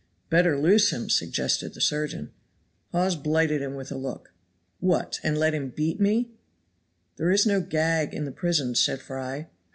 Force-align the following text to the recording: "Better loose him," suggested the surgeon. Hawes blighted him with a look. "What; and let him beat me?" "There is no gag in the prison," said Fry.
"Better 0.31 0.57
loose 0.57 0.89
him," 0.89 1.11
suggested 1.11 1.75
the 1.75 1.79
surgeon. 1.79 2.31
Hawes 2.91 3.15
blighted 3.15 3.61
him 3.61 3.75
with 3.75 3.91
a 3.91 3.95
look. 3.97 4.33
"What; 4.79 5.19
and 5.21 5.37
let 5.37 5.53
him 5.53 5.69
beat 5.69 5.99
me?" 6.01 6.31
"There 7.17 7.29
is 7.29 7.45
no 7.45 7.61
gag 7.61 8.11
in 8.11 8.25
the 8.25 8.31
prison," 8.31 8.73
said 8.73 8.99
Fry. 8.99 9.49